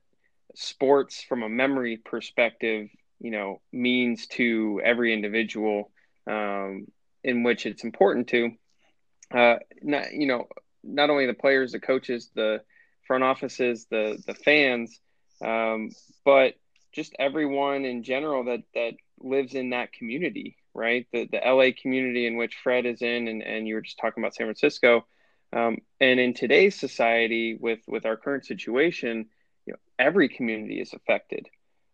[0.55, 5.91] sports from a memory perspective you know means to every individual
[6.27, 6.87] um,
[7.23, 8.51] in which it's important to
[9.33, 10.47] uh, not you know
[10.83, 12.61] not only the players the coaches the
[13.07, 14.99] front offices the the fans
[15.43, 15.89] um,
[16.25, 16.55] but
[16.91, 21.07] just everyone in general that that lives in that community right?
[21.11, 24.23] The the LA community in which Fred is in and, and you were just talking
[24.23, 25.05] about San Francisco
[25.53, 29.25] um, and in today's society with with our current situation
[29.65, 31.47] you know every community is affected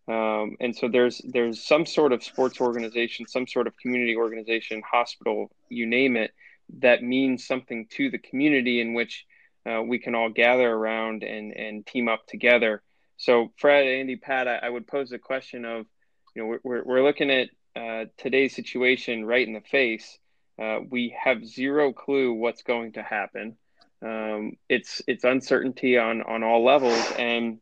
[0.08, 4.82] um, and so there's there's some sort of sports organization, some sort of community organization,
[4.88, 6.32] hospital, you name it,
[6.78, 9.26] that means something to the community in which
[9.68, 12.82] uh, we can all gather around and and team up together.
[13.16, 15.86] So Fred, Andy, Pat, I, I would pose the question of,
[16.34, 20.18] you know, we're we're looking at uh, today's situation right in the face.
[20.60, 23.56] Uh, we have zero clue what's going to happen.
[24.02, 27.58] Um, it's it's uncertainty on on all levels, and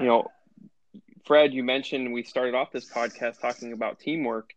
[0.00, 0.28] you know
[1.28, 4.54] Fred, you mentioned we started off this podcast talking about teamwork.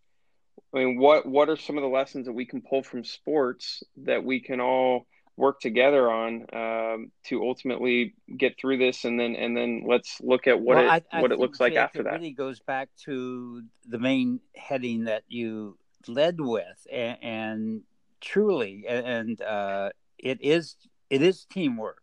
[0.73, 3.83] I mean, what what are some of the lessons that we can pull from sports
[4.03, 5.05] that we can all
[5.35, 10.47] work together on um, to ultimately get through this, and then and then let's look
[10.47, 12.13] at what well, it I, what it looks like after it that.
[12.13, 17.81] Really goes back to the main heading that you led with, and, and
[18.21, 20.75] truly, and uh, it is
[21.09, 22.01] it is teamwork.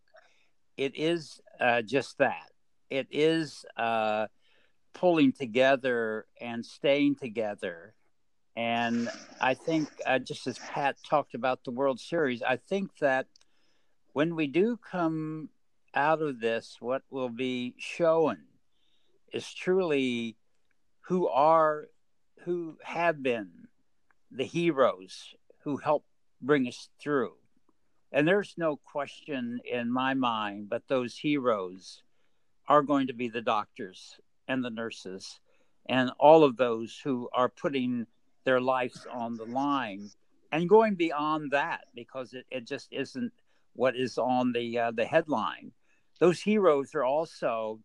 [0.76, 2.50] It is uh, just that.
[2.90, 3.64] It is.
[3.76, 4.26] Uh,
[4.98, 7.94] pulling together and staying together.
[8.56, 9.08] And
[9.40, 13.26] I think, uh, just as Pat talked about the World Series, I think that
[14.12, 15.50] when we do come
[15.94, 18.38] out of this, what will be shown
[19.32, 20.36] is truly
[21.02, 21.86] who are,
[22.44, 23.67] who have been
[24.30, 26.08] the heroes who helped
[26.40, 27.32] bring us through.
[28.12, 32.02] And there's no question in my mind, but those heroes
[32.66, 35.40] are going to be the doctors and the nurses
[35.86, 38.06] and all of those who are putting
[38.44, 40.10] their lives on the line
[40.52, 43.32] and going beyond that because it, it just isn't
[43.74, 45.72] what is on the uh, the headline.
[46.18, 47.80] Those heroes are also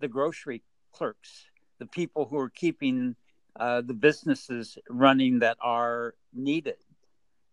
[0.00, 0.62] the grocery
[0.92, 1.46] clerks,
[1.78, 3.16] the people who are keeping
[3.58, 6.76] uh, the businesses running that are needed.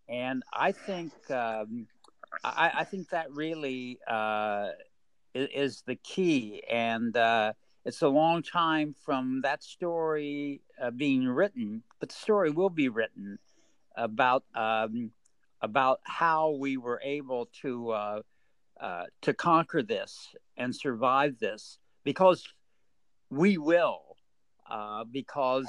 [0.08, 1.88] And I think um,
[2.44, 4.70] I, I, think that really uh,
[5.34, 6.64] is, the key.
[6.72, 7.54] And uh,
[7.86, 12.90] it's a long time from that story uh, being written, but the story will be
[12.90, 13.40] written
[13.96, 15.12] about um,
[15.62, 18.22] about how we were able to uh,
[18.80, 22.48] uh, to conquer this and survive this because
[23.30, 24.02] we will
[24.70, 25.68] uh, because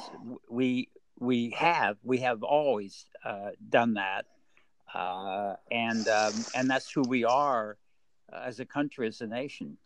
[0.49, 4.27] we we have we have always uh, done that
[4.97, 7.77] uh, and um, and that's who we are
[8.33, 9.77] uh, as a country as a nation.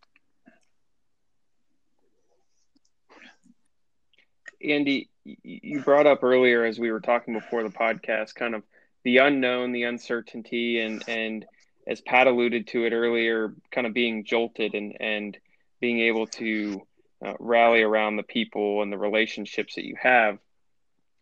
[4.62, 8.62] Andy, you brought up earlier as we were talking before the podcast, kind of
[9.04, 11.46] the unknown, the uncertainty, and and
[11.86, 15.38] as Pat alluded to it earlier, kind of being jolted and and
[15.80, 16.86] being able to
[17.24, 20.38] uh, rally around the people and the relationships that you have.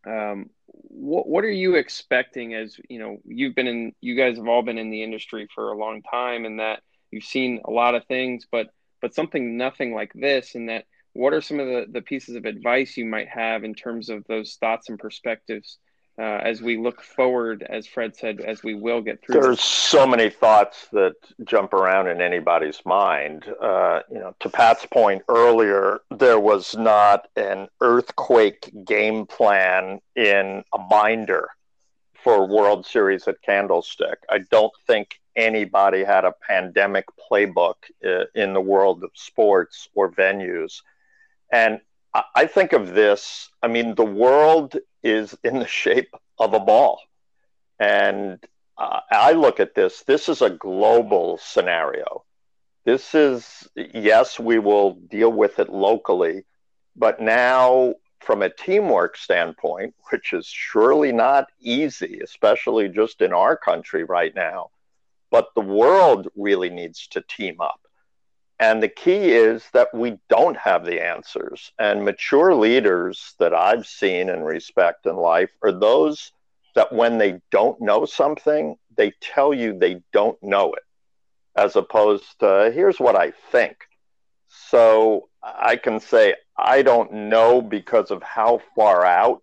[0.07, 4.49] Um, what what are you expecting as you know you've been in you guys have
[4.49, 7.95] all been in the industry for a long time and that you've seen a lot
[7.95, 8.69] of things but
[9.01, 10.85] but something nothing like this and that
[11.15, 14.25] what are some of the, the pieces of advice you might have in terms of
[14.29, 15.79] those thoughts and perspectives
[16.19, 19.41] uh, as we look forward, as Fred said, as we will get through.
[19.41, 23.45] There's so many thoughts that jump around in anybody's mind.
[23.61, 30.65] Uh, you know, to Pat's point earlier, there was not an earthquake game plan in
[30.73, 31.51] a binder
[32.25, 34.19] for World Series at Candlestick.
[34.29, 40.11] I don't think anybody had a pandemic playbook uh, in the world of sports or
[40.11, 40.83] venues.
[41.53, 41.81] And
[42.35, 47.01] I think of this, I mean, the world is in the shape of a ball.
[47.79, 48.43] And
[48.77, 52.25] uh, I look at this, this is a global scenario.
[52.85, 56.45] This is, yes, we will deal with it locally,
[56.97, 63.57] but now from a teamwork standpoint, which is surely not easy, especially just in our
[63.57, 64.71] country right now,
[65.31, 67.81] but the world really needs to team up.
[68.61, 71.73] And the key is that we don't have the answers.
[71.79, 76.33] And mature leaders that I've seen and respect in life are those
[76.75, 80.83] that when they don't know something, they tell you they don't know it,
[81.57, 83.77] as opposed to here's what I think.
[84.49, 89.41] So I can say, I don't know because of how far out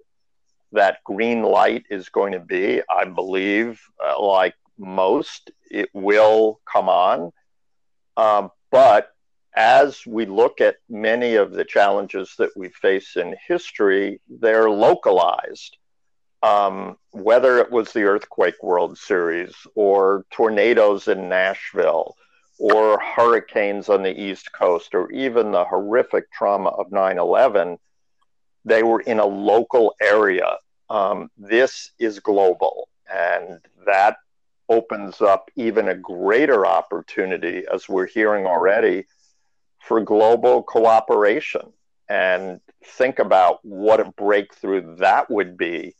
[0.73, 2.82] that green light is going to be.
[2.89, 7.32] I believe, uh, like most, it will come on.
[8.17, 9.15] Um, but
[9.55, 15.77] as we look at many of the challenges that we face in history, they're localized.
[16.43, 22.17] Um, whether it was the Earthquake World Series or tornadoes in Nashville
[22.59, 27.77] or hurricanes on the East Coast or even the horrific trauma of 9 11,
[28.65, 30.57] they were in a local area.
[30.89, 34.17] Um, this is global, and that
[34.69, 39.06] opens up even a greater opportunity, as we're hearing already,
[39.80, 41.73] for global cooperation.
[42.10, 45.95] And think about what a breakthrough that would be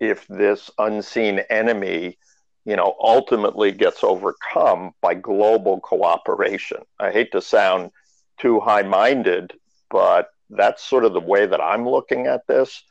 [0.00, 2.18] if this unseen enemy
[2.64, 6.78] you know ultimately gets overcome by global cooperation.
[7.00, 7.90] I hate to sound
[8.38, 9.54] too high minded
[9.90, 12.82] but that's sort of the way that i'm looking at this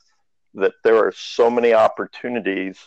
[0.54, 2.78] that there are so many opportunities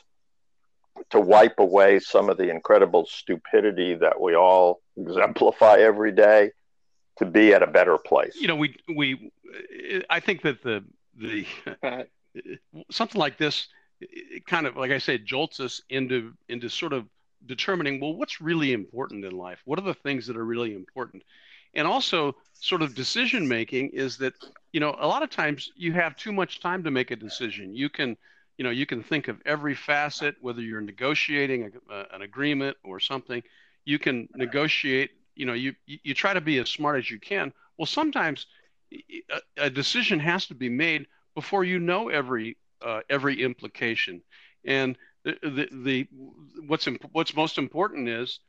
[1.11, 6.51] to wipe away some of the incredible stupidity that we all exemplify every day
[7.19, 8.37] to be at a better place.
[8.41, 9.31] You know, we we
[10.09, 10.85] I think that the
[11.17, 11.47] the
[12.91, 13.69] something like this
[14.47, 17.07] kind of like I said jolts us into into sort of
[17.47, 19.61] determining well what's really important in life.
[19.65, 21.23] What are the things that are really important?
[21.75, 24.35] And also sort of decision making is that
[24.73, 27.75] you know a lot of times you have too much time to make a decision.
[27.75, 28.17] You can
[28.61, 33.01] you know you can think of every facet whether you're negotiating a, an agreement or
[33.01, 33.43] something
[33.87, 37.55] you can negotiate you know you you try to be as smart as you can.
[37.79, 38.45] Well sometimes
[38.93, 44.21] a, a decision has to be made before you know every uh, every implication.
[44.67, 46.09] And the, the, the
[46.67, 48.41] what's imp- what's most important is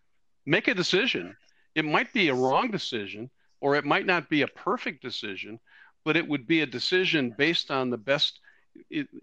[0.46, 1.38] make a decision.
[1.74, 3.30] It might be a wrong decision
[3.62, 5.58] or it might not be a perfect decision
[6.04, 8.41] but it would be a decision based on the best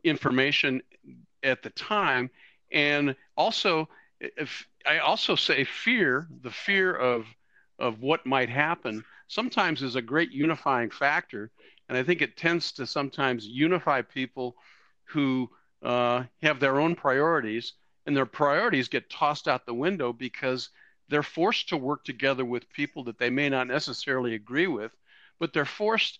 [0.04, 0.82] information
[1.42, 2.30] at the time
[2.72, 3.88] and also
[4.20, 7.26] if i also say fear the fear of
[7.78, 11.50] of what might happen sometimes is a great unifying factor.
[11.88, 14.56] And I think it tends to sometimes unify people
[15.04, 15.48] who
[15.82, 17.74] uh, have their own priorities,
[18.06, 20.70] and their priorities get tossed out the window because
[21.08, 24.92] they're forced to work together with people that they may not necessarily agree with,
[25.38, 26.18] but they're forced.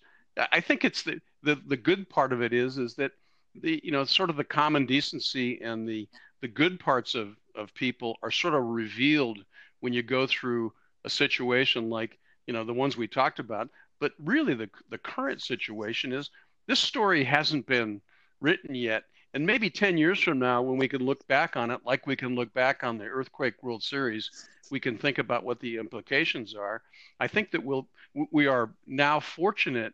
[0.51, 3.11] I think it's the, the, the good part of it is is that
[3.55, 6.07] the you know sort of the common decency and the
[6.41, 9.43] the good parts of of people are sort of revealed
[9.81, 10.71] when you go through
[11.05, 13.69] a situation like you know the ones we talked about.
[13.99, 16.29] But really the the current situation is
[16.67, 18.01] this story hasn't been
[18.41, 19.03] written yet.
[19.35, 22.15] And maybe 10 years from now when we can look back on it like we
[22.15, 24.31] can look back on the earthquake world series
[24.71, 26.81] we can think about what the implications are.
[27.19, 27.87] I think that we'll
[28.31, 29.93] we are now fortunate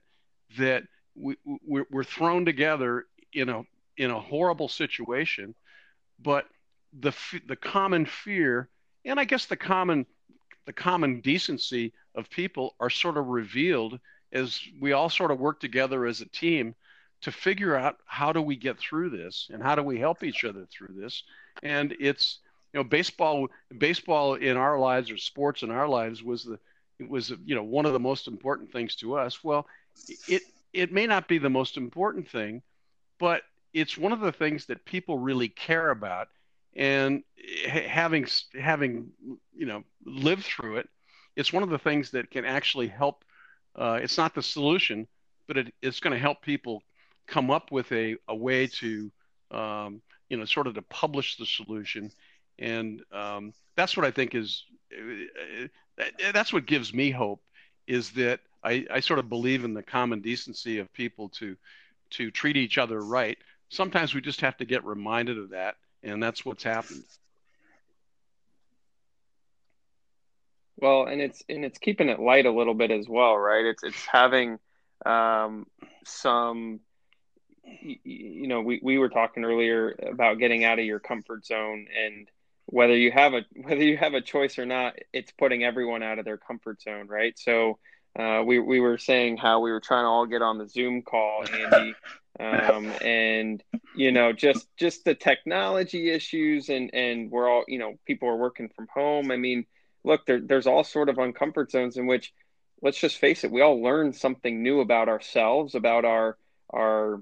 [0.58, 0.84] that
[1.16, 3.06] we, we're, we're thrown together
[3.36, 3.64] in a
[3.98, 5.54] in a horrible situation
[6.20, 6.48] but
[7.00, 7.14] the
[7.48, 8.70] the common fear
[9.06, 10.06] and i guess the common
[10.66, 14.00] the common decency of people are sort of revealed
[14.32, 16.76] as we all sort of work together as a team
[17.22, 20.44] to figure out how do we get through this and how do we help each
[20.44, 21.24] other through this.
[21.64, 22.40] And it's
[22.74, 26.60] you know baseball baseball in our lives or sports in our lives was the
[27.00, 29.44] it was you know one of the most important things to us.
[29.44, 29.66] Well
[30.28, 32.62] it it may not be the most important thing
[33.20, 33.44] but
[33.74, 36.28] it's one of the things that people really care about
[36.76, 37.24] and
[37.68, 38.26] having
[38.60, 39.10] having
[39.56, 40.90] you know lived through it
[41.36, 43.24] it's one of the things that can actually help
[43.76, 45.08] uh, it's not the solution
[45.48, 46.82] but it, it's going to help people
[47.28, 49.12] come up with a, a way to
[49.52, 52.12] um, you know sort of to publish the solution
[52.60, 54.64] and um, that's what i think is
[54.94, 56.04] uh,
[56.34, 57.42] that's what gives me hope
[57.88, 61.56] is that I, I sort of believe in the common decency of people to
[62.16, 63.38] to treat each other right
[63.70, 67.04] sometimes we just have to get reminded of that and that's what's happened.
[70.78, 73.66] Well, and it's and it's keeping it light a little bit as well, right?
[73.66, 74.60] It's it's having
[75.06, 75.68] um,
[76.06, 76.82] some,
[77.64, 82.28] you know, we, we were talking earlier about getting out of your comfort zone and
[82.66, 86.20] whether you have a whether you have a choice or not, it's putting everyone out
[86.20, 87.38] of their comfort zone, right?
[87.40, 87.80] So
[88.18, 91.02] uh, we we were saying how we were trying to all get on the Zoom
[91.02, 91.96] call, Andy,
[92.40, 93.64] um, and
[93.96, 98.38] you know just just the technology issues and and we're all you know people are
[98.38, 99.32] working from home.
[99.32, 99.66] I mean
[100.04, 102.32] look there, there's all sort of uncomfort zones in which
[102.84, 106.38] let's just face it we all learn something new about ourselves about our
[106.72, 107.22] our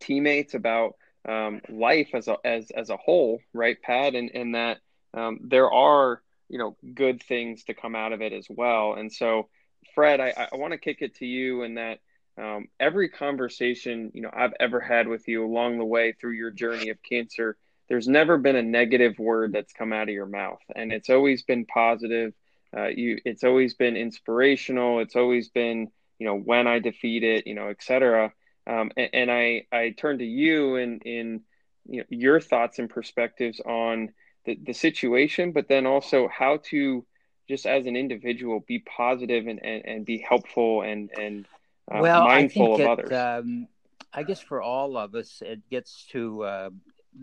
[0.00, 0.94] teammates about
[1.28, 4.14] um, life as a as as a whole right pat?
[4.14, 4.78] And and that
[5.14, 8.94] um, there are you know good things to come out of it as well.
[8.94, 9.48] And so
[9.94, 11.98] fred i, I want to kick it to you in that
[12.38, 16.50] um, every conversation you know I've ever had with you along the way through your
[16.50, 17.56] journey of cancer,
[17.88, 21.42] there's never been a negative word that's come out of your mouth, and it's always
[21.42, 22.32] been positive.
[22.76, 25.00] Uh, you, it's always been inspirational.
[25.00, 28.32] It's always been you know when I defeat it, you know, etc.
[28.68, 31.40] Um, and, and, I I turn to you in in
[31.88, 34.10] you know, your thoughts and perspectives on
[34.44, 37.04] the, the situation, but then also how to
[37.48, 41.46] just as an individual be positive and, and, and be helpful and and
[41.90, 43.44] uh, well, mindful I think of it, others.
[43.44, 43.68] Um,
[44.12, 46.70] I guess for all of us, it gets to uh,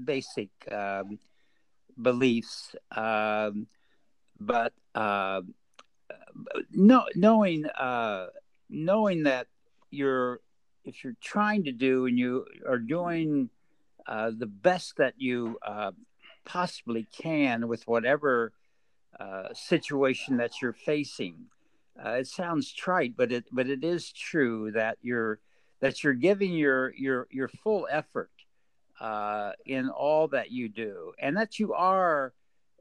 [0.04, 1.20] basic um,
[2.02, 3.68] beliefs, um,
[4.40, 5.42] but uh,
[6.72, 8.28] no, knowing uh,
[8.70, 9.48] knowing that
[9.92, 10.40] you're
[10.84, 13.50] if you're trying to do and you are doing
[14.08, 15.92] uh, the best that you uh,
[16.46, 18.52] possibly can with whatever
[19.20, 21.46] uh, situation that you're facing.
[22.04, 25.40] Uh, it sounds trite, but it but it is true that you're
[25.80, 28.32] that you're giving your your your full effort
[29.00, 32.34] uh, in all that you do, and that you are,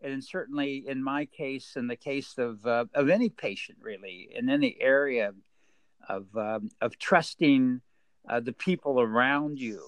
[0.02, 4.48] and certainly in my case, in the case of uh, of any patient, really, in
[4.48, 5.32] any area
[6.08, 7.80] of um, of trusting
[8.28, 9.82] uh, the people around you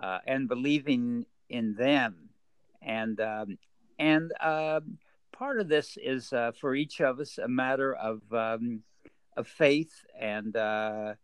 [0.00, 2.30] uh, and believing in them,
[2.82, 3.58] and um,
[3.98, 4.98] and um,
[5.38, 8.82] part of this is uh, for each of us a matter of um,
[9.36, 11.14] of faith and uh,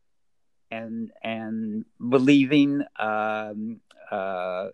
[0.70, 4.68] and and believing um, uh,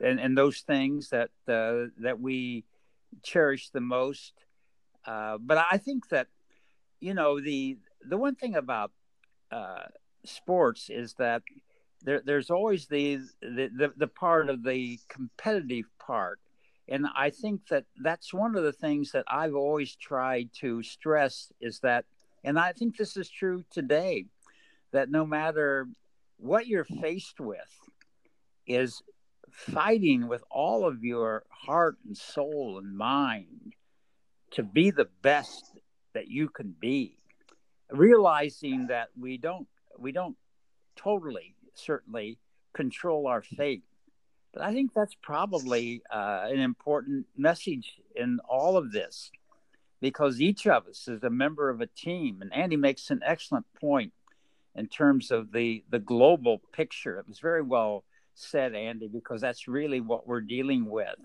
[0.00, 2.64] and, and those things that uh, that we
[3.22, 4.32] cherish the most.
[5.04, 6.28] Uh, but I think that
[7.00, 7.78] you know the
[8.08, 8.92] the one thing about
[9.50, 9.86] uh,
[10.24, 11.42] sports is that
[12.02, 16.38] there, there's always the, the the the part of the competitive part
[16.88, 21.52] and i think that that's one of the things that i've always tried to stress
[21.60, 22.04] is that
[22.44, 24.24] and i think this is true today
[24.92, 25.88] that no matter
[26.38, 27.90] what you're faced with
[28.66, 29.02] is
[29.50, 33.74] fighting with all of your heart and soul and mind
[34.50, 35.78] to be the best
[36.14, 37.16] that you can be
[37.90, 39.68] realizing that we don't
[39.98, 40.36] we don't
[40.96, 42.38] totally certainly
[42.72, 43.84] control our fate.
[44.56, 49.30] But I think that's probably uh, an important message in all of this
[50.00, 52.38] because each of us is a member of a team.
[52.40, 54.14] And Andy makes an excellent point
[54.74, 57.18] in terms of the, the global picture.
[57.18, 58.04] It was very well
[58.34, 61.16] said, Andy, because that's really what we're dealing with.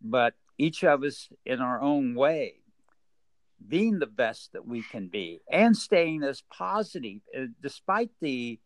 [0.00, 2.60] But each of us in our own way,
[3.66, 8.60] being the best that we can be and staying as positive uh, despite the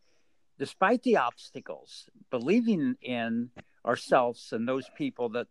[0.58, 3.48] despite the obstacles believing in
[3.84, 5.46] ourselves and those people that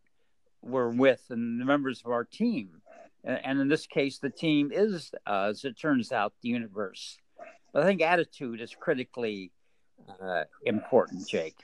[0.62, 2.82] we're with and the members of our team.
[3.24, 7.18] And in this case the team is uh, as it turns out the universe.
[7.74, 9.52] But i think attitude is critically
[10.22, 11.58] uh, important jake.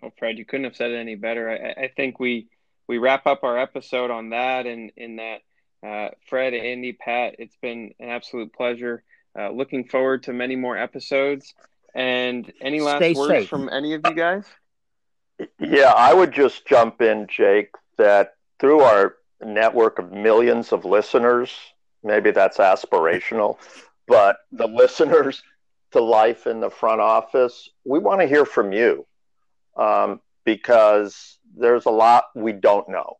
[0.00, 1.50] Well fred you couldn't have said it any better.
[1.50, 2.48] I, I think we
[2.86, 5.40] we wrap up our episode on that and in that
[5.86, 9.02] uh, fred andy pat it's been an absolute pleasure.
[9.38, 11.54] Uh, looking forward to many more episodes.
[11.98, 13.48] And any last Stay words safe.
[13.48, 14.44] from any of you guys?
[15.58, 21.52] Yeah, I would just jump in, Jake, that through our network of millions of listeners,
[22.04, 23.58] maybe that's aspirational,
[24.06, 25.42] but the listeners
[25.90, 29.04] to life in the front office, we want to hear from you
[29.76, 33.16] um, because there's a lot we don't know.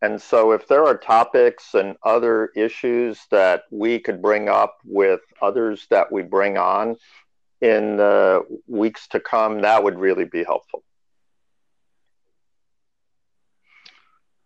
[0.00, 5.20] And so, if there are topics and other issues that we could bring up with
[5.42, 6.96] others that we bring on
[7.64, 10.84] in the weeks to come, that would really be helpful.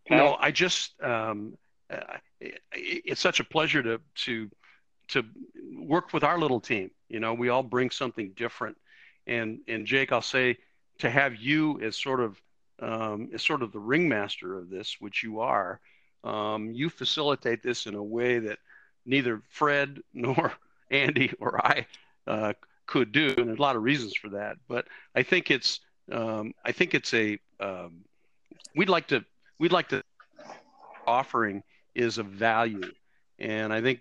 [0.08, 1.58] No, I just um,
[1.90, 4.48] uh, it's such a pleasure to to
[5.08, 5.24] to
[5.76, 6.90] work with our little team.
[7.08, 8.76] You know, we all bring something different,
[9.26, 10.56] and and Jake, I'll say
[11.00, 12.40] to have you as sort of
[12.80, 15.80] um, is sort of the ringmaster of this, which you are.
[16.24, 18.60] Um, you facilitate this in a way that
[19.04, 20.52] neither Fred nor
[20.90, 21.86] Andy or I
[22.28, 22.52] uh,
[22.88, 24.56] could do, and there's a lot of reasons for that.
[24.66, 25.78] But I think it's
[26.10, 28.00] um, I think it's a um,
[28.74, 29.24] we'd like to
[29.60, 30.02] we'd like to
[31.06, 31.62] offering
[31.94, 32.90] is of value,
[33.38, 34.00] and I think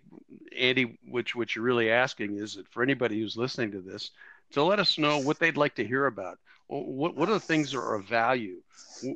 [0.58, 4.10] Andy, which what you're really asking is that for anybody who's listening to this,
[4.54, 7.72] to let us know what they'd like to hear about what, what are the things
[7.72, 8.58] that are of value?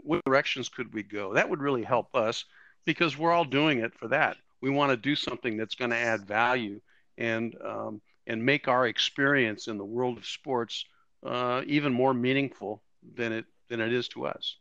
[0.03, 1.33] What directions could we go?
[1.33, 2.45] That would really help us
[2.85, 4.37] because we're all doing it for that.
[4.61, 6.81] We want to do something that's going to add value
[7.17, 10.85] and um, and make our experience in the world of sports
[11.25, 12.81] uh, even more meaningful
[13.15, 14.57] than it than it is to us.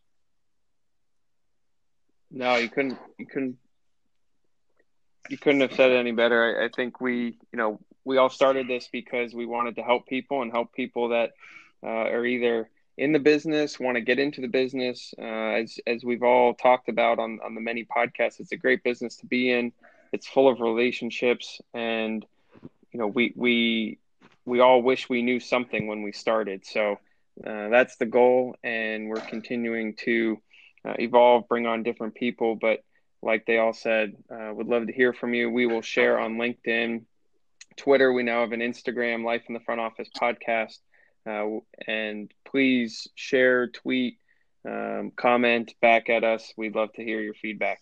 [2.31, 2.99] No, you couldn't.
[3.19, 3.59] You couldn't.
[5.29, 6.61] You couldn't have said it any better.
[6.61, 10.07] I, I think we, you know, we all started this because we wanted to help
[10.07, 11.33] people and help people that
[11.83, 15.15] uh, are either in the business, want to get into the business.
[15.19, 18.83] Uh, as as we've all talked about on on the many podcasts, it's a great
[18.85, 19.73] business to be in.
[20.13, 22.25] It's full of relationships, and
[22.93, 23.99] you know we we
[24.45, 26.67] we all wish we knew something when we started.
[26.67, 26.99] So
[27.47, 30.39] uh, that's the goal, and we're continuing to
[30.85, 32.57] uh, evolve, bring on different people.
[32.57, 32.83] But
[33.23, 35.51] like they all said, uh, would love to hear from you.
[35.51, 37.03] We will share on LinkedIn,
[37.77, 38.13] Twitter.
[38.13, 40.79] We now have an Instagram, Life in the Front Office podcast.
[41.27, 44.19] Uh, and please share, tweet,
[44.69, 46.53] um, comment back at us.
[46.57, 47.81] We'd love to hear your feedback.